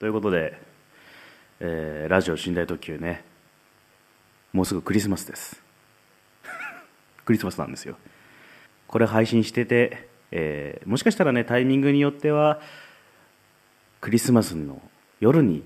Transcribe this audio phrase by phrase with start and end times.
[0.00, 0.58] ということで、
[1.60, 3.22] えーラジオ寝台特急ね
[4.50, 5.62] もうすぐクリスマスです。
[7.26, 7.98] クリスマスなんですよ。
[8.88, 12.62] これ配信してて、えーもしかしたらねタイミングによっては
[14.00, 14.80] クリスマスの
[15.20, 15.62] 夜に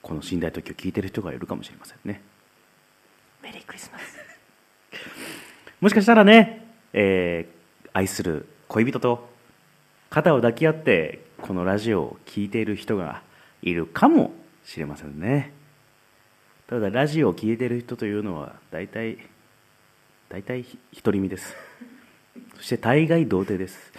[0.00, 2.22] この寝台特急を聞いてる人がいるかもしれませんね。
[3.42, 4.16] メリークリスマス。
[5.82, 7.54] もしかしたらね、えー
[7.92, 9.33] 愛する恋人と
[10.14, 13.22] 肩を抱き合ってこのラジオを聴いている人が
[13.62, 14.30] いるかも
[14.64, 15.52] しれませんね。
[16.68, 19.18] ただラジオを聴いている人というのは大体
[20.28, 20.64] 大体
[21.02, 21.56] 独り身です。
[22.56, 23.92] そして大概童貞です。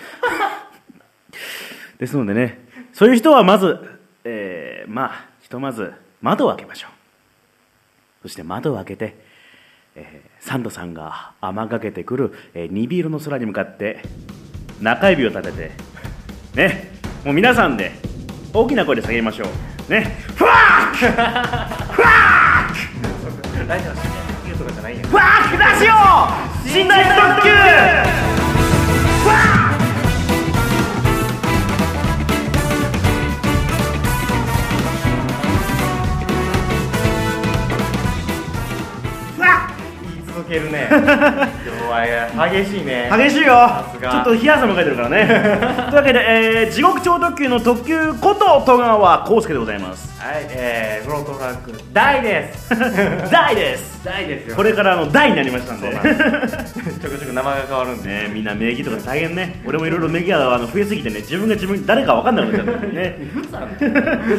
[1.99, 2.59] ですのでね
[2.93, 3.77] そういう人はまず、
[4.23, 6.91] えーまあひとまず窓を開けましょう。
[8.21, 9.17] そして窓を開けて、
[9.95, 13.99] えーサンドさんが甘がけてくる、えー、鈍色の空に向かって
[14.81, 15.94] 中指を立てて
[16.55, 16.91] ね。
[17.23, 17.91] もう皆さんで
[18.53, 19.45] 大きな声で叫びましょ
[19.89, 19.91] う。
[19.91, 20.17] ね。
[20.35, 20.97] フワーク！
[20.97, 23.67] フワーク！
[23.67, 25.91] ラジオ深夜特急とかじゃないやんフワークラジオ！
[26.73, 28.34] 寝台特急
[40.45, 40.87] 続けるね。
[42.53, 43.09] 激しいね。
[43.11, 43.69] 激しいよ。
[43.99, 45.25] ちょっと冷や汗もかいてるからね。
[45.89, 52.69] というわけで、えー地獄超特急の特急こと戸川康介でございますはいえー、フロントフランク大です。
[53.31, 54.03] 大です。
[54.03, 54.55] 大ですよ。
[54.55, 55.91] これからあの大になりましたんで。
[55.93, 58.09] ちょくちょく名前が変わるんで。
[58.09, 59.61] ねみんな名義とか大変ね。
[59.67, 63.17] 俺もいろいろ名義があの増えすぎてね自分が自分誰か分かんなくなっちゃったね。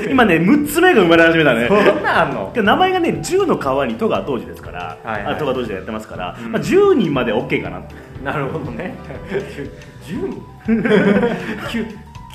[0.10, 1.68] 今ね6つ目が生まれ始めたね。
[1.68, 2.52] そんなんあんの？
[2.56, 5.34] 名前がね10の川に戸川当時ですから、はいはい。
[5.34, 6.50] あ戸川当時でやってますから、うん。
[6.50, 7.80] まあ、10人まで OK かな
[8.24, 8.92] なるほどね。
[10.04, 11.86] 10 9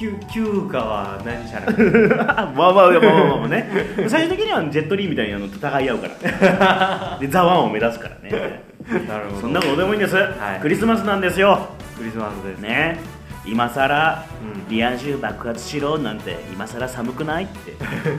[0.01, 1.71] 9 9かは何しゃら
[2.57, 3.69] まあまあまあまあまあまあね。
[4.07, 7.17] 最終的にはジェットリーみたいにあの戦い合うから。
[7.21, 8.63] でザワンを目指すからね。
[9.07, 9.41] なるほど。
[9.41, 10.19] そんなことでもいいんです、い。
[10.59, 11.67] クリスマスなんですよ。
[11.95, 12.59] クリスマスです。
[12.59, 12.99] ね。
[13.45, 14.69] 今さらうん。
[14.69, 17.73] リア充爆発しろなんて今さら寒くないって。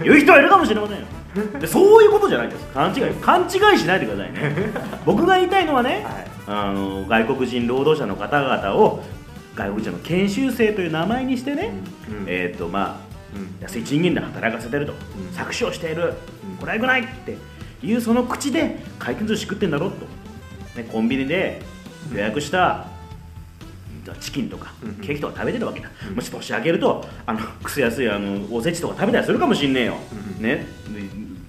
[0.05, 1.05] 言う人はいるかもしれませんよ。
[1.59, 2.67] でそういうことじゃないです。
[2.69, 3.03] 勘違い。
[3.21, 4.55] 勘違いしないでくださいね。
[5.05, 6.27] 僕が言いたいのはね、はい。
[6.47, 9.03] あの外国人労働者の方々を
[9.55, 11.73] 外国人の研修生という名前にしてね、
[12.09, 13.57] うんえっ、とまあうん。
[13.61, 14.97] 安い賃金で働かせてると、ん。
[15.35, 16.15] 搾取をしている、
[16.51, 16.57] うん。
[16.57, 17.37] これはよくないって
[17.83, 19.97] いうその口で回転寿司食ってんだろと、
[20.77, 21.63] ね、コンビニで
[22.13, 22.87] 予約した、
[24.21, 29.97] チキンとかうんケーキとか食べてるわけだ、もし年明けるとあの癖安いあのおせちとか食べたりするかもしんねえよ、
[30.39, 30.43] うん。
[30.43, 30.67] ね。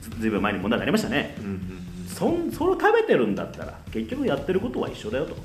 [0.02, 1.36] ずずいぶん前に問題になりましたね、
[2.08, 5.36] そんそれを食べてるんだったら結局やってることは一緒だよと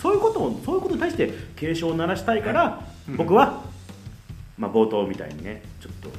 [0.00, 3.16] そういうことをそういうことに対して警鐘を鳴らしたいから、うん。
[3.16, 3.62] 僕は、
[4.56, 6.10] まあ、冒頭みたいにねちょっと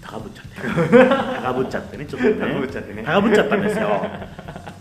[0.00, 0.60] 高ぶっちゃって。
[1.44, 2.34] 高ぶっちゃってねちょっとね。
[2.40, 3.02] 高ぶっちゃってね。
[3.04, 4.06] 高ぶっちゃったんですよ。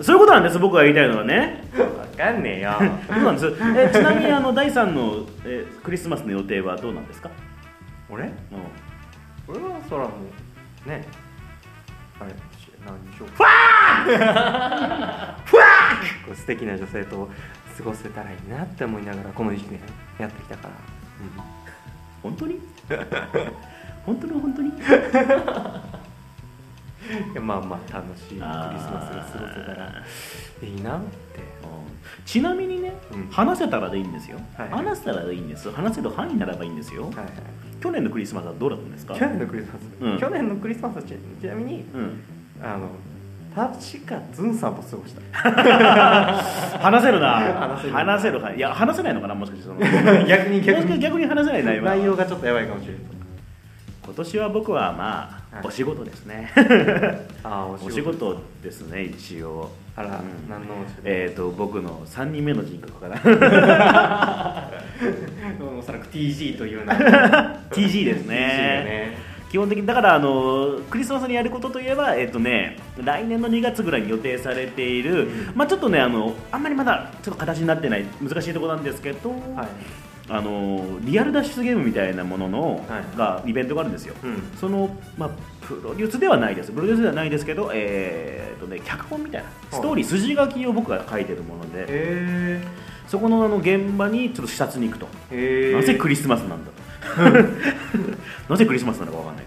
[0.01, 1.63] そういうことなんです僕が言いたいのはね。
[1.77, 2.73] わかんねえよ。
[3.07, 3.47] そうなんです。
[3.77, 7.29] えちなみにあの第3の、えクリスマスの予定はどうなんですか、
[8.09, 8.23] 俺？
[8.23, 8.31] うん。
[9.47, 10.11] 俺はそらも
[10.85, 11.05] うね。
[12.19, 12.31] あれ
[12.85, 13.27] 何でしょう。
[13.27, 15.35] ファー
[16.25, 17.29] こう素敵な女性と
[17.79, 19.79] 過ごせたらいいなって思いながらこの1年
[20.19, 20.73] やってきたから、
[22.21, 22.59] 本当に？
[24.05, 24.69] 本当に本当に？
[27.31, 30.03] いやまあまあ楽しいクリスマスが過ごせたら
[30.61, 31.01] いいなっ
[31.33, 31.39] て。
[32.25, 33.27] ちなみにね、うん。
[33.29, 35.71] 話せたらでいいんですよ、はい話せたらでいいんです。
[35.71, 37.25] 話せる範囲になればいいんですよ、はいはい。
[37.81, 39.15] 去年のクリスマスはどうだったんですか？
[39.15, 40.19] 去年のクリスマス、うん。
[40.19, 42.21] 去年のクリスマスはちちなみにうん、
[42.61, 42.89] あの
[43.67, 45.21] 確かズンさんと過ごした。
[46.79, 47.27] 話せるな。
[47.33, 47.93] 話せる。
[47.93, 49.79] 話せるいや話せないのかなもしかしてその。
[50.25, 50.99] 逆 に逆に。
[50.99, 53.01] 逆に話せない内容内容がちょっとやばいかもしれない。
[54.05, 55.67] 今年は僕はまあ、はい。
[55.67, 56.51] お仕事ですね。
[57.43, 59.69] ああおお仕事ですね一応。
[59.95, 60.49] あら、うん。
[60.49, 61.01] 何のお仕事？
[61.03, 63.19] えっ、と僕の3人目の人格かな。
[65.79, 66.93] おそらく TG という名
[67.71, 69.17] TG ですね
[69.49, 75.55] 基本的にだからあのクリスマスにやることといえば、えっとね、来年の2月ぐらいに予定されている、うん。
[75.55, 79.39] まあ、ちょっとねあのあんまりまだちょっと形になってない難しいところなんですけど、はい。
[80.31, 83.17] あのリアル脱出ゲームみたいなものの、はい。
[83.17, 84.51] がイベントがあるんですよ、うん。
[84.59, 85.29] その、まあ、
[85.65, 86.71] プロデュースではないです。
[86.71, 92.61] プロデュースではないですけど、えーっとね、脚本みたいなストーリー筋書きを僕が書いてるものでへ
[93.07, 95.07] そこのあの現場にちょっと視察に行くと。
[95.31, 96.79] えへえなぜクリスマスなんだと。
[98.49, 99.37] なぜクリスマスなのかわかん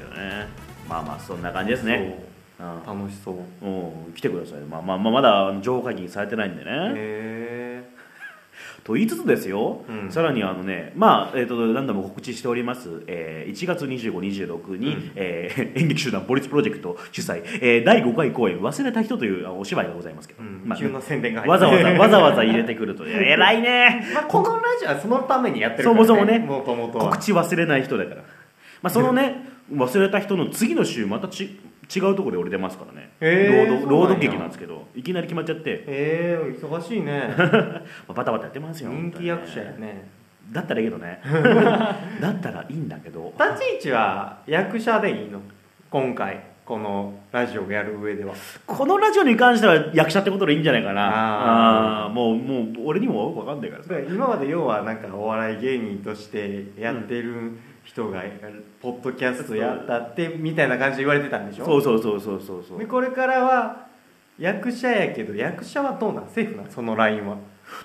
[0.93, 2.19] まあまあそんな感じですね。
[2.61, 2.63] う。
[2.63, 2.83] ん。
[2.87, 3.37] 楽しそう。
[3.63, 4.13] うん。
[4.13, 7.83] 来てください、まあまあまあ、まだあの情報解禁されてないんでね、へ
[8.85, 10.13] と言いつつですよ、うん。
[10.13, 15.13] さらにあのねまあ、えー、と何度も告知しております、えー1月2526に、うん。
[15.17, 20.63] えー 演劇集団ボリスプロジェクト主催、えー第5回公演「忘れた人」というあお芝居がございますけど、うん。
[20.67, 24.05] まあ急な宣伝が入わざわざわざわざ入れてくるという 偉いね。
[24.13, 27.05] まあ、このラジオはそのためにやってるから、ね、そもそもねもともとは。
[27.07, 28.23] 告知忘れない人だから、
[28.83, 31.59] まあ、そのね忘れた人の次の週またち
[31.95, 37.35] 違うところで俺出ますからね、へーロード劇なんですけどいきなり決まっちゃって、ええ忙しいね。
[37.37, 37.45] ま
[38.09, 40.09] あバタバタやってますよ人気役者やね。
[40.51, 41.21] だったらいいけどね。
[42.21, 43.33] だったらいいんだけど。
[43.39, 45.41] 立ち位置は役者でいいの？
[45.91, 48.35] 今回このラジオをやる上では。
[48.67, 51.09] このラジオに関しては役者ってことでいいんじゃないかな。
[51.09, 52.07] あー。
[52.07, 53.95] あーもうもう俺にも分かんないからさ。
[53.99, 57.53] 今まで要はなんかお笑い芸人としてやってる
[57.85, 58.23] 人が、
[58.81, 61.65] ポッドキャストやったってみたいな感じで言われてたんでしょ？
[61.65, 62.79] そうそうそうそうそうそう。
[62.79, 63.87] でこれからは
[64.39, 66.29] 役者やけど役者はどうなん？
[66.29, 67.37] セーフなんそのラインは。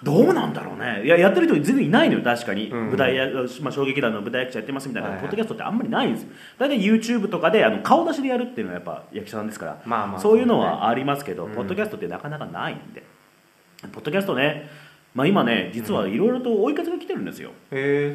[0.04, 1.04] どうなんだろうね。
[1.06, 2.88] いややってる人全然いないのよ確かに、うん。
[2.88, 3.28] 舞台や、
[3.62, 5.28] まあ、小劇団の舞台役者やってますみたいな、はいはい。
[5.28, 6.24] ポッドキャストってあんまりないんです。
[6.24, 13.04] よ大体 YouTube とかであの顔出しでやるっていうのはやっぱ役者さんですから、まあまあそういうのはありますけど、うんポッドキャストってなかなかないんで。
[13.94, 14.68] ポッドキャストね、
[15.18, 17.50] まあ、今ね実はいろいろと追い風が来てるんですよ、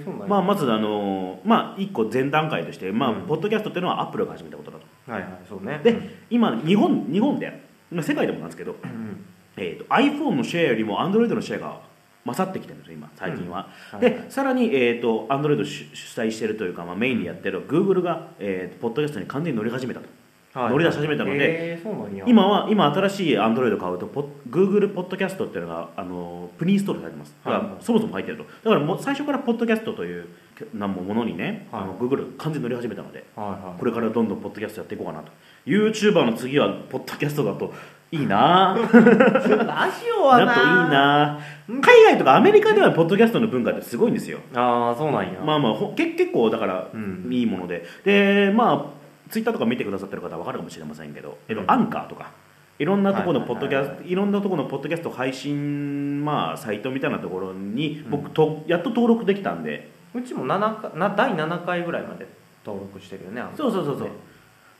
[0.06, 0.26] うなんや。
[0.28, 3.22] まあ、まずあのまあ一個前段階として、まあうん。
[3.22, 5.10] ポッドキャストっていうのはアップルが始めたことだと。
[5.10, 5.80] はいはいそうね。
[5.82, 5.98] で
[6.30, 7.60] 今日本日本で
[7.90, 9.24] まあ世界でもなんですけど、うん。
[9.56, 11.80] えー、と iPhone のシェアよりも Android のシェアが
[12.24, 14.00] 勝ってきてるんですよ今最近は、うん。
[14.00, 20.06] でさらに、えー、と Android 主主催してるというか、まあ、メインでやってる Google が、えー、ポッドキャストに完全に乗り始めたと。
[20.06, 20.21] はい
[20.54, 21.80] 乗り出し始めたので
[22.26, 27.34] 今は今新しい Android を買うとポ Google ポッドキャストっていうのがあのプリインストールされてます。
[27.42, 28.44] だから、はいそもそも入ってると。
[28.44, 30.26] だからもう最初からポッドキャストという
[30.74, 33.78] なんもものにね、あのはい Google 完全に乗り始めたのではいはい。
[33.78, 35.32] これからどんどんポッドキャストやっていこうかなと。
[35.64, 37.72] YouTuber の次はポッドキャストだと
[38.10, 38.76] いいな。
[38.76, 40.46] ラジオはな。
[40.46, 41.40] だといいな。
[41.80, 44.38] 海外とかアメリカではポッドキャストの文化ってすごいんですよ。
[44.54, 45.40] ああそうなんや。
[45.42, 47.26] まあまあ結構だからうん。
[47.30, 49.01] いいもので、でまあ
[49.32, 51.70] ツイッターとか見てくださってる方は分かるかもしれませんけど、えっとうん。
[51.70, 52.30] アンカーとか
[52.78, 58.10] いろんなところのポッドキャストいろんなところのポッドキャスト配信まあサイトみたいなところにうん。
[58.10, 59.90] 僕とやっと登録できたんで。
[60.14, 62.26] うちも7かな第7回ぐらいまで
[62.66, 64.08] 登録してるよねそうそうそうそう。
[64.08, 64.12] ね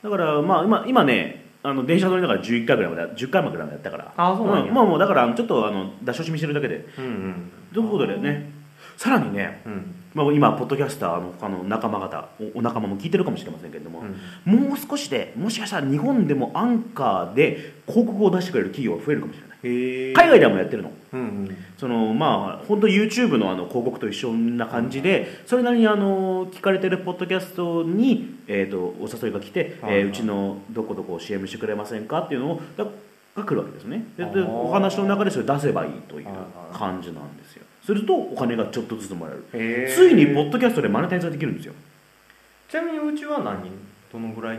[0.05, 4.13] だからまあ今今ねあの電車乗りながら11回ぐらいまで10回ぐらいまでやったから。
[4.17, 4.73] あそうなんや。
[4.73, 6.87] まあもうだからちょっとあの出し惜しみしてるだけで。
[6.99, 7.53] うんうん。
[7.73, 8.51] ということでね
[8.97, 9.95] さらにねうん。
[10.15, 14.03] まあ、今ポッドキャスターの他の仲間方おお仲間も聞いてるかもしれませんけれども、
[14.47, 14.69] うん。
[14.69, 19.53] もう少しでもしかしたら日本でもアンカーで広告を出してくれる企業が増えるかもしれない。
[19.63, 20.91] 海外でもやってるの。
[21.13, 21.57] うんうん。
[21.79, 30.01] そのまあ本当 YouTube のあの広告と一緒な感じでそれなりにあの聞かれてるポッドキャストに、えー、とお誘いが来て、はいはい。
[30.01, 34.05] えーうちのどこどこを CM してくれませんかっていうのをだが来るわけですね。
[34.17, 36.27] でお話の中でそれ出せばいいという
[36.73, 39.89] 感じなんですよするとお金がちょっとずつもらえる。
[39.95, 41.75] ついにポッドキャストでマネタイズができるんですよ。
[42.69, 43.71] ちなみにうちは何
[44.13, 44.59] どのぐらい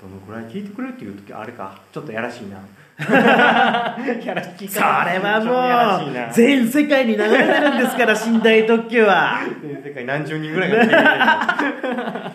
[0.00, 1.78] どのぐらい聞いてくれるっていう時あれか？
[1.92, 2.58] ちょっとやらしいな。
[3.02, 6.30] やらしいそれはもうな。
[6.32, 9.40] 全世界に流れてるんですから寝台特急は。
[9.60, 10.76] 全世界何十人ぐらいが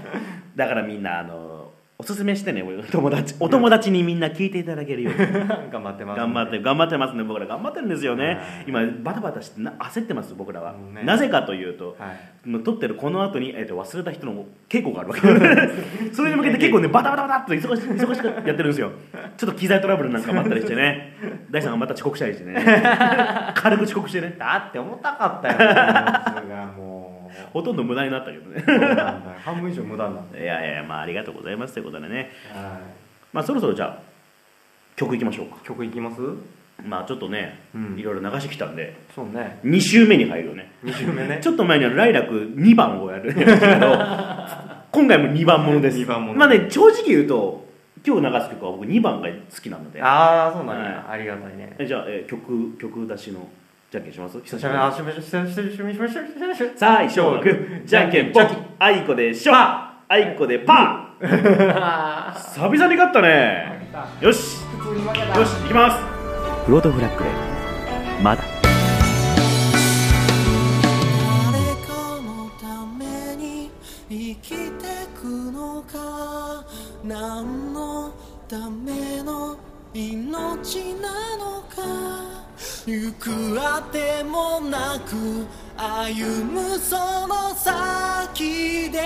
[0.57, 1.46] だからみんなあの
[1.99, 5.19] おすすめしてねお友達お友達にみんな聞いていただけるように。
[5.71, 7.47] 頑張ってます頑張って頑張ってますね僕ら。
[7.47, 8.25] 頑張ってるんですよね。
[8.25, 8.65] はい。
[8.67, 11.01] 今バタバタしてな焦ってます僕らは、うんね。
[11.03, 12.63] なぜかというとはい。
[12.63, 15.21] 撮ってるこの後に、えー、と忘れた人の稽古があるわけ。
[16.13, 18.91] それに向けて結構ねバタバタバタっと忙し忙しくやってるんですよ。
[19.35, 21.15] ちょっと機材トラブルなんかもあったりしてね。
[21.49, 22.63] 大さんがまた遅刻したりしてね。
[23.55, 24.35] 軽く遅刻してね。
[24.37, 26.96] だって重たかったよもう
[27.53, 28.63] ほとんど無駄になったけどね。
[29.43, 30.39] 半分以上無駄なんだ。
[30.39, 32.31] いやいやまあありがとうございますということでね。
[32.53, 32.79] は
[33.33, 33.97] まあそろそろじゃあ
[34.95, 35.57] 曲いきましょうか。
[35.63, 36.21] い曲いきます？
[36.85, 37.97] まあちょっとね、うん。
[37.97, 38.95] いろいろ流してきたんで。
[39.15, 39.59] そうね。
[39.63, 40.71] 2週目に入るよね。
[40.83, 41.39] 2週目ね。
[41.41, 43.87] ちょっと前にあのライラク2番をやるんですけど
[44.91, 45.97] 今回も2番ものです。
[45.97, 46.39] 二番もの。
[46.39, 47.65] まあね正直言うと
[48.05, 50.01] 今日流す曲は僕2番が好きなので。
[50.01, 51.75] ああそうなんや、はありがたいね。
[51.79, 53.47] えじゃあ、えー曲曲出しの
[53.89, 54.41] じゃんけんします？
[54.41, 55.99] 久しぶりに
[56.75, 58.47] 最初はグーじゃんけんぽキ
[58.79, 63.89] あいこでしょあいこでパー久々に勝ったね
[64.19, 65.97] よしよし行きます
[66.65, 67.29] フロートフラッグで
[68.21, 68.43] まだ
[77.05, 78.11] 何の
[78.49, 79.57] ための
[79.93, 82.26] 命なのか
[82.87, 83.29] 行く
[83.59, 89.01] あてもなく歩むその先で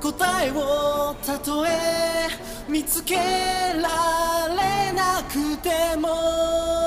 [0.00, 2.28] 答えをたとえ
[2.68, 3.20] 見つけら
[4.46, 6.81] れなくても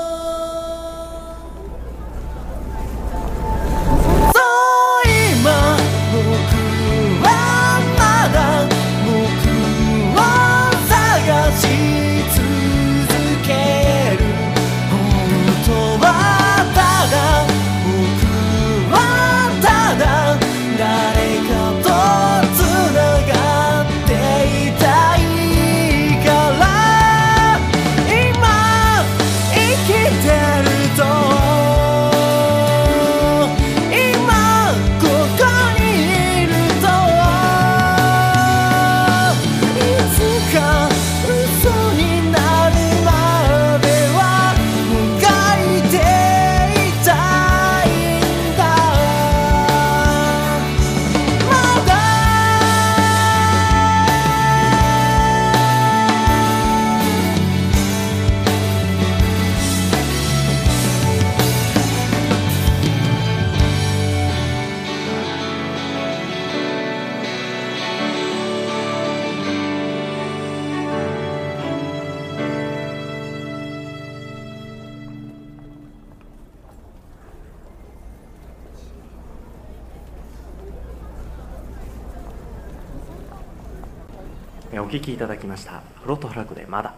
[84.86, 85.82] お聴きいただきました。
[86.00, 86.94] フロットフラでまだ。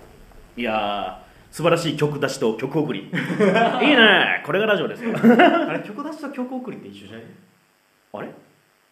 [0.58, 3.00] いやー素晴らしい曲出しと曲送り。
[3.08, 3.10] いい
[3.96, 4.42] ね。
[4.44, 5.16] これがラジオですよ。
[5.16, 7.26] あれ曲出しと曲送りって一緒じゃない？
[8.12, 8.28] あれ？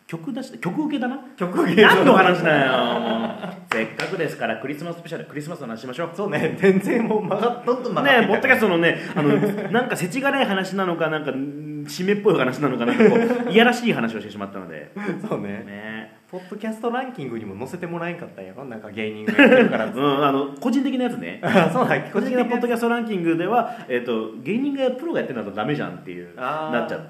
[0.07, 1.19] 曲出し曲受けだな？
[1.37, 3.55] 曲受何の話だよ。
[3.71, 6.11] せっかくですからクリスマススペシャルクリスマスの話しましょう。
[6.15, 6.57] そうね。
[6.59, 9.37] 全然もう曲がどんどん曲がねポッドキャストのねあの
[9.73, 13.17] なんか世知辛い話なのかなんかん締めっぽい話なのかなんかこ
[13.49, 14.91] ういやらしい話をしてしまったので。
[15.29, 15.49] そうね。
[15.67, 16.06] ね
[16.41, 18.65] ポッドキャストランキングにも載せてもらえんかったんやろ？
[18.65, 19.87] なんか芸人がやってるから。
[19.91, 21.41] うんあの個人的なやつね。
[21.45, 27.01] あそうなん個人的なポッドキャスストランキングでは、えっと芸人がプロがやってるのとダメじゃんっていうなっちゃっ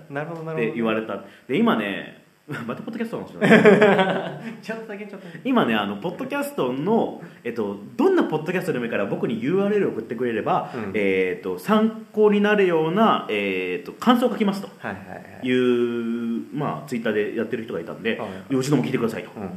[0.57, 1.23] て言われた。
[1.49, 5.27] で今ねまたポッドキャストの話だね ちょっとだけちょっと。
[5.45, 10.93] 今ねあのポッドキャストの、えっと、どんなポッドキャストでもいいから僕に URL を送ってくれれば、うん。
[10.95, 14.69] えっと参考になるような、えっと感想を書きますと。
[14.79, 15.47] はいはいはい。
[15.47, 19.31] いう、まあ、ツイッターでやってる人がいたんではい「吉野も聞いてください」と。
[19.37, 19.51] うん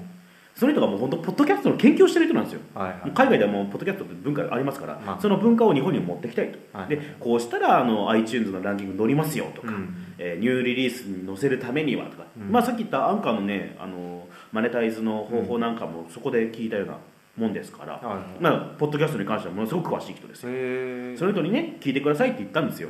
[0.60, 2.60] その人がもう本当ポッドキャストの研究をしてる人なんですよ。
[2.76, 3.12] はいはい。
[3.12, 5.22] 海外ではもうポッドキャストって文化がありますから、まあ。
[5.22, 9.96] その文化を日本にも持ってきたいと、はいでこうしたらあの iTunes のランキング乗りますよとか、うん。
[10.18, 12.52] えーニューリリースに載せるためにはとか、うん。
[12.52, 16.98] まあ、さっき言ったアンカーのねあのマネタイズの方法なんかもそこで聞いたような
[17.38, 18.26] もんですから、はいはい。
[18.42, 22.90] まあ、ポッドキャストに関してはものすごく詳しい人ですよ、その人にね聞いてくださいって言ったんですよ、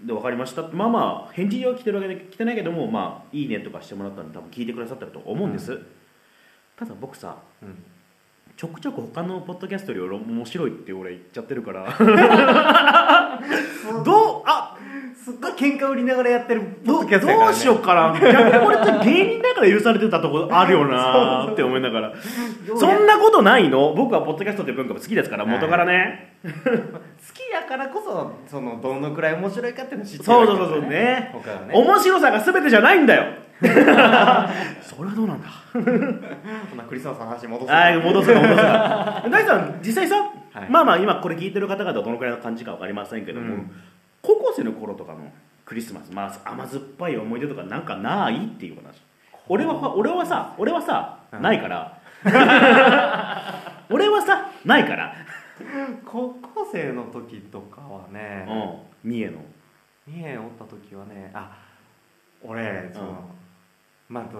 [0.00, 0.62] で分かりました。
[0.68, 5.80] まあまあ返事は来てるわけで来てないけどもまあいいねとかしてもらったんで多分聞いてくださったと思うんです、
[6.80, 7.84] ただ僕さうん。
[8.56, 11.86] ちょくちょく他のポッドキャストより面白いって俺言っちゃってるから。
[14.04, 14.76] どうあ
[15.22, 18.18] すっごい喧嘩売りながらやってるポッどドキャストね、どうしようかな。
[18.18, 18.26] 逆
[18.58, 22.12] にこれって芸人だから許されてたとこあるよなって思いながら
[22.78, 23.94] そんなことないの？
[23.94, 26.34] 僕はポッドキャストって文化も好きですから元からね。
[26.44, 30.80] 好きやからこそそのどのくらい面白いかっていうのを知ってるそうそうそうそう。
[30.82, 30.88] ね。
[30.88, 31.32] ね。
[31.74, 33.24] 面白さが全てじゃないんだよ
[34.82, 35.48] それはどうなんだ？
[35.72, 40.16] こんなクリスマスの話戻すはい戻すか戻すか 大地さん実際さ、
[40.52, 40.70] はい。
[40.70, 43.70] まあまあ今これ聞いてる方々はどのくらいの感じか分かりませんけども、うん。
[44.22, 45.18] 高校生の頃とかの
[45.64, 49.02] クリスマスまあ甘酸っぱい思い出とかなんかないっていう話。
[49.48, 51.42] 俺は俺はさ俺はさ、うん。
[51.42, 51.98] ないから。
[53.90, 55.14] 俺はさないから。
[56.06, 58.46] 高校生の時とかはね
[59.04, 59.10] うん。
[59.10, 59.38] 三重の。
[60.06, 61.50] 三重おった時はねあ
[62.42, 63.14] 俺その、うん
[64.10, 64.38] まあと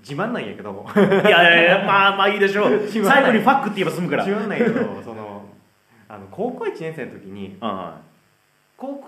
[0.00, 0.84] 自慢なんやけど。
[0.94, 2.88] いやいやいやまあまあいいでしょう。
[2.88, 4.26] 最後にファックって言えば済むから。
[4.26, 5.44] 自慢なんやけどその
[6.08, 8.00] あの高校1年生の時にあ
[8.76, 9.06] 高校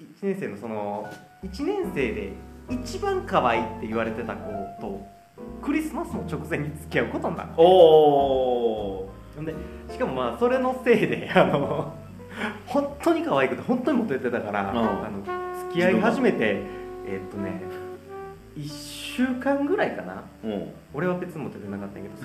[0.00, 1.08] 1年生のその
[1.42, 2.32] 1年生で
[2.68, 4.50] 一番可愛いって言われてた子
[4.80, 5.06] と
[5.62, 9.12] クリスマスの直前に付き合うことになるおお
[9.44, 9.54] で
[9.90, 11.94] しかもまあそれのせいであの
[12.66, 14.78] 本当に可愛くて本当にモテてたから、うん。
[14.78, 15.22] あの
[15.70, 16.62] 付き合い始めて
[17.06, 17.62] えーっとね
[18.56, 20.22] 1週間ぐらいかな。
[20.44, 20.72] うん。
[20.92, 22.22] 俺は別にモテてなかったんやけど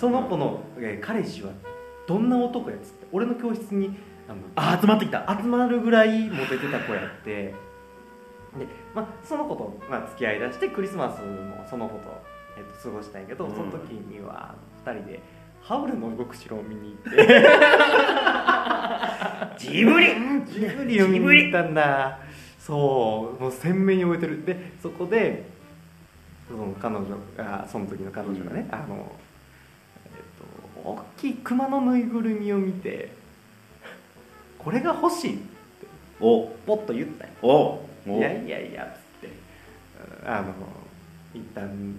[0.00, 1.50] その その子の、えー彼氏は
[2.06, 3.96] どんな男やっつって俺の教室に
[4.28, 5.24] あのあ集まってきた。
[5.40, 7.32] 集まるぐらいモテてた子やって。
[7.32, 7.54] で、
[8.94, 12.22] まあ、その子と、まあ、付き合いだしてクリスマスもその子と,、
[12.56, 13.54] えっと過ごしたんやけど、うん。
[13.54, 15.20] その時には2人で
[15.62, 17.26] 「ハウルの動く城」を見に行って。
[19.58, 20.06] ジブリ。
[20.46, 22.18] ジブリを見に行ったんだ。
[22.58, 24.44] そうもう鮮明に覚えてる。
[24.44, 25.53] でそこで
[26.48, 29.12] その彼女がその時の彼女がね、あの、
[30.06, 33.12] えっと、大きい熊のぬいぐるみを見て
[34.58, 35.44] これが欲しいって
[36.20, 36.46] お。
[36.66, 37.86] ポッと言ったんよお。
[38.06, 38.18] お。
[38.18, 39.36] いやいやいやっつって
[40.26, 40.54] あの
[41.34, 41.96] 一旦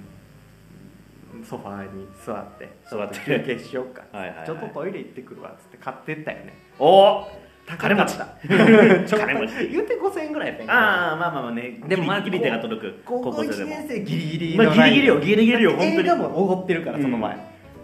[1.44, 3.20] ソファーに座って座って。
[3.20, 4.04] 休憩しようか。
[4.12, 6.58] はいちょっとトイレ行ってくるわっつって買ってったよね。
[6.80, 6.86] お。
[6.86, 7.45] 高
[7.78, 8.18] 金持ち。
[8.20, 8.28] だ。
[8.48, 9.68] 金持ち。
[9.72, 15.72] 言うて5000円ぐらいやったんああまあまあまあねでもまあギリ手が届く高校1生でも年生ギリギリまあのギリギリよギリギリよ
[16.16, 17.38] もおごってるからうんその前、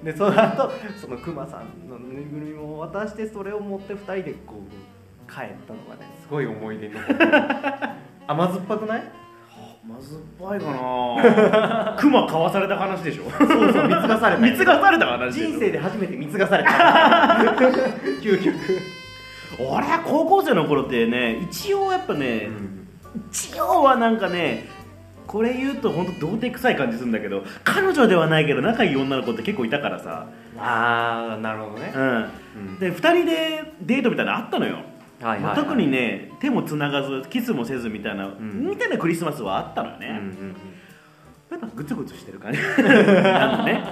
[0.03, 6.93] でその後そのクマさんのぬいぐるみも渡してそれを持って2人でこう帰ったのがねすごい思い出に
[8.27, 9.03] 甘酸っぱくない？
[9.83, 11.95] まずっぱいかな。
[11.99, 13.23] クマ買わされた話でしょ？
[13.31, 16.69] そうそう貢がされた貢がされた話人生で初めて貢がされた。
[18.21, 18.55] 究極、
[19.59, 22.49] 俺は高校生の頃ってね一応やっぱね、
[23.31, 24.67] 一応はなんかね
[25.27, 30.27] これ言うと本当童貞臭い感じするんだけど彼女ではないけど仲いい女の子って結構いたからさ、
[30.57, 32.79] ああなるほどね、うん、うん。
[32.79, 34.75] で2人でデートみたいなのあったのよ、
[35.21, 35.55] はいはいはい。
[35.55, 38.69] 特にね手もつながずキスもせずみたいな、ん。
[38.69, 40.23] みたいなクリスマスはあったのよね、うんうん
[41.51, 41.59] うん。
[41.61, 42.59] なんかグツグツしてる感じ。
[43.23, 43.83] なのね。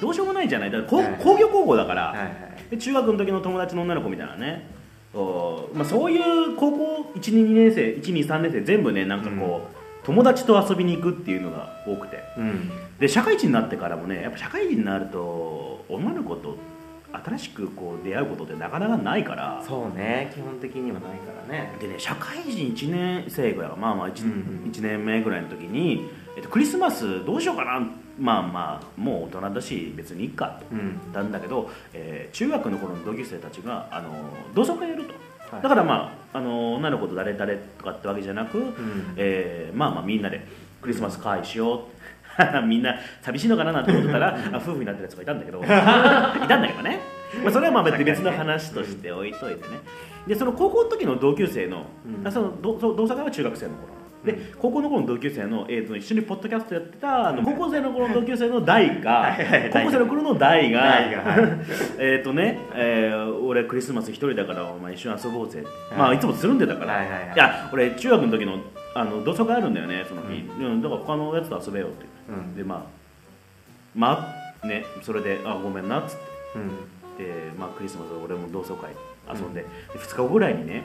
[0.00, 0.70] どうしようもないじゃない。
[0.70, 4.70] だから工業高校だから、はいはいで中学の時の友達の女の子みたいなね。
[5.12, 12.22] そう,、まあ、そういう高校122年生123年生全部ねなんかこう、友達と遊びに行くっていうのが多くて。
[12.38, 12.70] うん。
[12.98, 16.56] で社会人になってからもねやっぱ社会人になると女の子と
[17.12, 19.64] 新しくこう出会うことってなかなかないから。
[19.66, 21.72] そうね基本的にはないからね。
[21.80, 24.30] でね社会人1年生ぐらいまあまあ 1,、うん
[24.64, 24.68] うん。
[24.68, 27.80] 一年目ぐらいの時に、えっと、クリスマスどうしようかな
[28.20, 30.66] まあまあもう大人だし別にいいかと。
[30.70, 30.78] うん。
[30.78, 34.10] 言ったんだけど、えー中学の頃の同級生たちがあの
[34.54, 35.14] 同窓会やると、
[35.54, 35.62] はい。
[35.62, 38.74] だからまああの女の子と誰々とかってわけじゃなく、ん。
[39.16, 40.46] えーまあまあみんなで
[40.82, 41.80] クリスマス会しよう。
[42.66, 45.58] みんな寂しいのかななんて思ってたらあ夫婦になってるやつがいたんだけど。
[45.64, 47.00] いたんだけどね、
[47.42, 49.78] まあ、それはまあ別の話として置いといてね。
[50.26, 52.26] でその高校の時の同級生の,、うん。
[52.26, 54.38] あその同同窓会は中学生の頃でうん。
[54.58, 59.36] 高校の頃の同級生の、えー、と一緒にポッドキャストやってたあの高校生の頃の同級生の大が
[59.72, 60.98] 高校生の頃の大が
[61.98, 65.98] えっとね、えー俺クリスマス一人だからお前一緒に遊ぼうぜ、はい。
[65.98, 67.06] まあいつもつるんでたから、はい。
[67.36, 68.58] や俺中学の時の
[68.94, 72.06] あの同窓会あるんだよねその日、ううんだから他のやつと遊べよって。
[72.28, 72.54] うん。
[72.54, 72.82] でまあ
[73.94, 76.22] まあねそれであごめんなっつって。
[76.56, 77.00] うん。
[77.20, 78.90] で、まあ、クリスマス俺も同窓会
[79.28, 79.66] 遊んで,、で
[79.98, 80.82] 2日後ぐらいにね、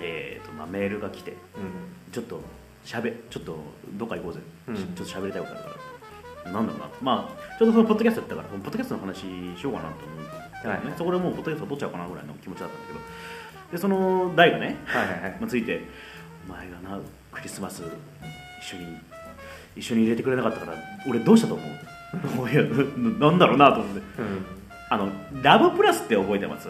[0.00, 2.12] えーとまあ、メールが来てうん。
[2.12, 2.40] ちょっと
[2.84, 3.58] しゃべちょっと
[3.94, 4.74] どっか行こうぜ、うん。
[4.76, 5.70] ちょっと喋りたいことあるか
[6.44, 6.52] ら。
[6.52, 6.88] なんだろうな。
[7.02, 10.28] まあちょうどそのポッドキャストやったからポッドキャストの話しようかなと思っ
[10.62, 10.94] て、ねはいはい。
[10.96, 12.98] そこでもうポッドキャスト撮っちゃおうかなぐらいの気持ちだったんだけど。
[13.72, 15.36] でその大がね、はいはいはい。
[15.40, 15.82] まあ、ついて
[16.48, 16.98] お前がな
[17.32, 17.82] クリスマス
[18.60, 18.96] 一緒に
[19.76, 21.68] 一緒に入れてくれなかったから俺どうしたと思う？
[22.50, 24.00] いやななんだろうなと思って。
[24.22, 24.46] うん。
[24.90, 25.10] あの
[25.42, 26.68] ラブプラスって覚えてます？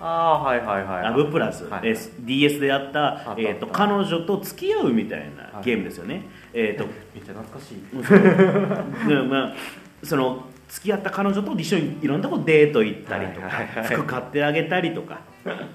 [0.00, 6.22] ああはいはいはいラブプラス、はいえー DS でやったえー、と彼女と付き合うみたいなゲームですよね、
[6.54, 7.78] えっ、とめっちゃ懐かしい。
[9.28, 9.54] まあ
[10.04, 13.84] その付き合った彼女と一緒にいろんなとこデート行ったりとか、はいはいはい。
[13.86, 15.20] 服買ってあげたりとか、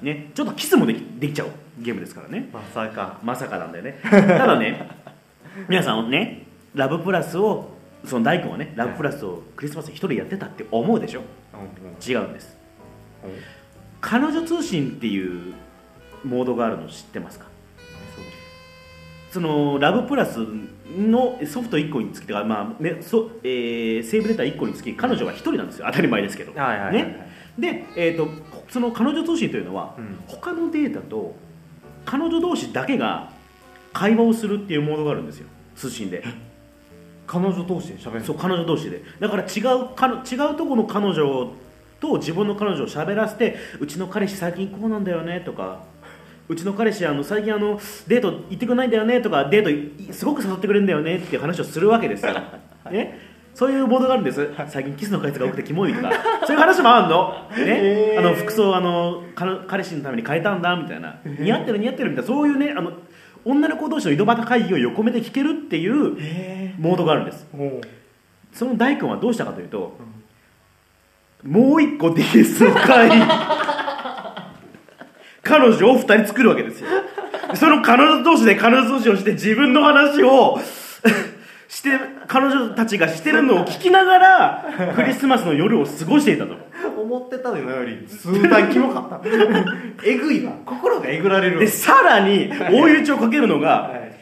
[0.03, 1.47] ね、ちょっとキスもできできちゃう
[1.79, 2.47] ゲームですからね。
[2.53, 3.17] まさか。
[3.23, 3.99] まさかなんだよね。
[4.03, 4.87] ただね
[5.67, 7.71] 皆さんねラブプラスを
[8.05, 11.21] その大君はねラブプラスをクリスマスに一人やってたって思うでしょ？
[12.07, 12.57] 違うんです
[14.03, 15.53] 彼女通信っていう
[16.25, 17.45] モードがあるの知ってますか？
[19.31, 20.37] そのラブプラス
[20.95, 25.85] のソフト1個につきとか、まあねそえーセーブデータ1個につき彼女が1人なんですよ。
[25.87, 28.27] 当たり前ですけど、ね、で、えー、と
[28.69, 30.19] その彼女通信というのは、うん。
[30.27, 31.33] 他のデータと
[32.05, 33.31] 彼女同士だけが
[33.93, 35.47] 会話をするっていうモードがあるんですよ。
[35.75, 36.23] 通信で。
[37.25, 39.01] 彼女同士で喋るそう彼女同士で。
[39.19, 41.53] だから違うかの違うところの彼女
[42.03, 45.83] と自分の彼女を喋らせてうちの彼氏最近こうなんだよねとか
[46.49, 52.33] うちの彼氏あの最近あのデート行ってくれないんだよねとかデートいすごく誘ってくれるんだよねっていう話をするわけですよ、
[52.91, 53.17] ね、
[53.55, 56.11] そういうモードがあるんです最近キスの回数が多くてキモいとか。
[56.45, 58.17] そういう話もあるの,、ね？
[58.19, 61.21] あの服装あの彼彼氏のために変えたんだみたいな。
[61.23, 62.27] 似合ってる似合ってるみたいな。
[62.27, 62.91] そういうねあの
[63.45, 67.47] 女の子同士の井戸端会議を横目で聞けるっていうへモードがあるんです。
[67.53, 67.81] え
[68.51, 69.97] その大君はどうしたかというと、
[71.43, 73.11] もう一個 DS を買い
[75.43, 76.87] 彼女を二人作るわけですよ。
[77.55, 80.59] その彼女同士で彼女同士をして自分の話を
[81.67, 81.89] して
[82.27, 86.55] 彼女たちがしてるのを聞きながら クリスマスの夜を過ごしていたと。
[86.97, 88.07] 思ってたのより。
[88.07, 89.27] 数段キモかった。
[90.05, 90.53] えぐいわ。
[90.65, 91.61] 心がえぐられるわ。
[91.61, 94.13] でさらに追い打ちをかけるのが、はい。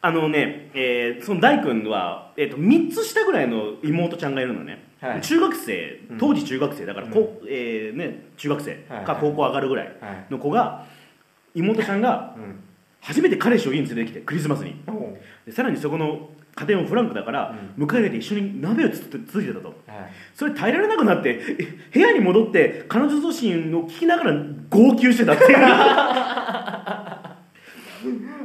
[0.00, 5.20] あのね、えーその大君は、えー、と3つ下ぐらいの妹ちゃんがいるのね、はい。
[5.20, 6.18] 中学生うん。
[6.18, 10.26] 当時中学生だから、こうえーね、中学生はいか高校上がるぐらいはい。
[10.30, 10.84] の子が
[11.54, 12.60] 妹ちゃんがうん。
[13.00, 14.74] 初めて彼氏を家に連れてきてクリスマスに。
[15.46, 19.68] でさらにそこの家庭もフランクだから、迎え入れて一緒に鍋をつつついてたと。
[19.68, 19.76] はい。
[20.34, 24.34] それ耐えられなくなってえ部屋に戻って彼女同士を聞きながら
[24.68, 25.58] 号泣してたっていう。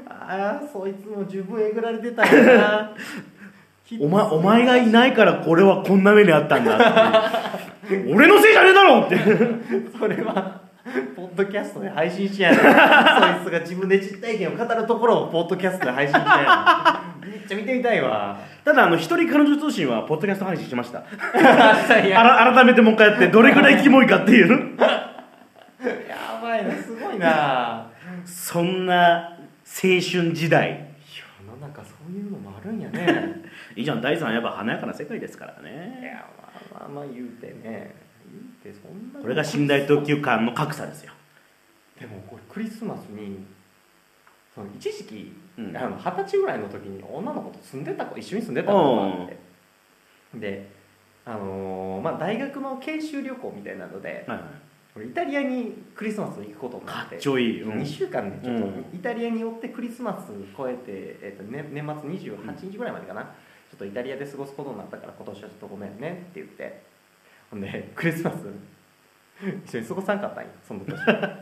[0.09, 2.95] ああそいつも十分えぐられてたよな
[3.99, 9.17] お前お前がいないからこれはこんな目にあったんだって俺のせいじゃねえだろって。
[9.99, 10.61] それは
[11.15, 18.39] ポッドキャストで配信しやなそいつが自分で実体験を語るところをポッドキャストで配信しやなめっちゃ見てみたいわ。
[18.63, 21.03] ただあの一人彼女通信はポッドキャスト配信しました。
[21.03, 24.77] 改めてもう一回やってどれぐらいキモいかっていう。
[24.79, 27.87] やばいなすごいな。
[28.25, 30.87] そんな青春時代。
[31.05, 33.42] 世の中そういうのもあるんやね
[33.75, 37.95] いいじゃん第三やっぱ華やかな世界ですからいねやまあまあまあ言うてね。
[38.63, 41.13] 言うてそんなこれが寝台特急間の格差ですよ。
[41.99, 43.45] でもこれクリスマスに
[44.53, 49.37] その一時期二十歳ぐらいの時に女の子と住んでた子一緒に住んでた子があって。
[50.35, 50.69] で
[51.25, 54.47] あのーまあ大学の研修旅行みたいなのではいはい。
[54.95, 57.81] 俺イタリアにクリスマス行くことになかってっちょいい、うん。
[57.81, 58.85] 2週間でちょっとうん。
[58.93, 63.33] イタリアに寄ってクリスマス超えて、えっとね、年末28日ぐらいまでかな、
[63.75, 66.81] っとイタリアで過ごすことになったから今年はちょっとごめんねって言って。
[67.49, 68.37] ほんでクリスマス
[69.65, 70.95] 一緒に過ごさんかったんよその年。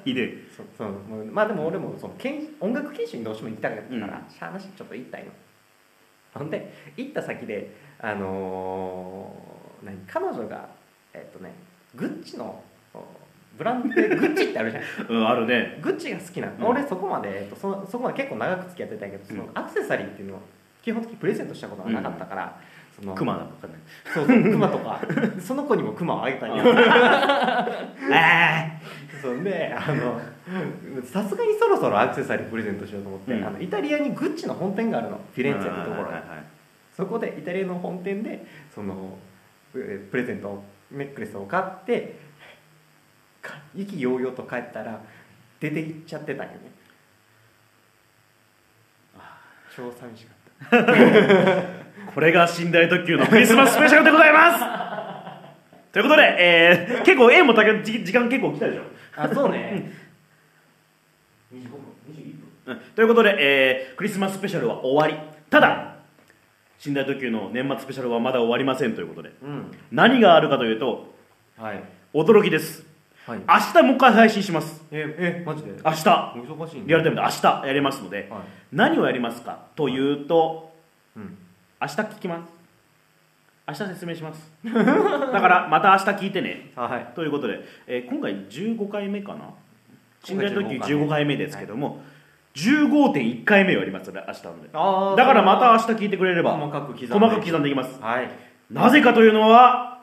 [0.05, 0.91] ひでそその
[1.31, 4.33] まあでも俺もその研音楽研修にどうしても行きたかったから、うん。
[4.33, 5.27] しゃあなしにちょっと行ったんよ。
[6.33, 10.69] ほんで行った先であのー何彼女が
[11.13, 11.53] えっとね
[11.95, 12.63] グッチの
[12.93, 13.03] お
[13.57, 14.83] ブランドで グッチってあるじゃん。
[15.09, 15.79] うんあるね。
[15.81, 16.65] グッチが好きなの、うん。
[16.67, 20.39] 俺そこまで、えっと、そそこまで結構長く付き合ってたけどそのアクセサリーっていうのを
[20.81, 22.59] 基本的にプレゼントしたことがなかったから、
[22.99, 23.73] そのクマだとかね
[24.13, 24.99] そうそうクマとか
[25.39, 26.63] その子にもクマをあげたんよ。
[28.11, 28.71] え
[29.21, 30.19] そんであの
[31.03, 33.45] さすがにそろそろアクセサリープレゼントしようと思って、うん。
[33.45, 35.19] あのイタリアにグッチの本店があるの。
[35.33, 36.13] フィレンツェってところに。
[36.13, 36.61] はいはいはい
[37.01, 39.17] そこでイタリアの本店でその
[39.73, 42.19] えプレゼントをネックレスを買って
[43.41, 45.01] か意気揚々と帰ったら
[45.59, 46.71] 出て行っちゃってたんよね。
[49.73, 50.40] 超寂しかった
[52.13, 54.65] これが寝台特急のクリスマススペシャルでございます。
[55.93, 58.81] ということで、えー結構 A もたけ時時間結構来たでしょ、
[59.15, 59.91] あそうね。
[61.53, 61.79] 25分。
[62.11, 62.23] 21
[62.65, 65.21] 分、うん、ということで、えークリスマススペシャルは終わり。
[65.49, 65.95] ただ
[66.85, 69.71] 寝台特急の年末スペシャルはまだ終わりませんということでうん。
[69.91, 71.13] 何があるかというと
[71.57, 72.85] はい驚きです
[73.27, 73.39] はい。
[73.39, 74.83] 明日もう一回配信します。
[74.91, 75.71] ええマジで？
[75.83, 76.09] 明日。
[76.09, 78.41] お忙しいんリアルタイムで明日やりますので、はい。
[78.71, 80.71] 何をやりますかというと
[81.15, 81.37] うん。
[81.81, 82.51] 明日聞きます。
[83.67, 84.51] 明日説明します。
[84.65, 84.71] だ
[85.41, 86.71] からまた明日聞いてね。
[86.75, 87.15] はい。
[87.15, 89.45] ということで、えー今回15回目かな？
[90.27, 91.05] 寝今回台特急15回目。
[91.05, 92.01] 15回目ですけども、
[92.55, 94.69] 15.1回目をやります明日ので。
[95.17, 95.25] だ。
[95.25, 98.01] からまた明日聞いてくれれば細かく刻んで細かく刻んでいきます。
[98.01, 98.29] はい。
[98.69, 99.99] なぜかというのは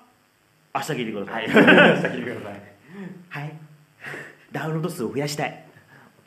[0.75, 1.45] 明日聞いてくださ、はい。
[1.47, 2.63] い明日聞いてくださいはい、
[4.53, 5.65] ダウンロード数を増やしたい。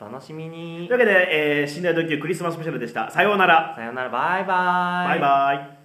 [0.00, 0.88] お楽しみに。
[0.88, 3.10] というわけで、えー、寝台特急クリスマススペシャルでした。
[3.10, 3.72] さようなら。
[3.76, 4.10] さよなら。
[4.10, 5.08] バイバイ。
[5.08, 5.81] バイバイ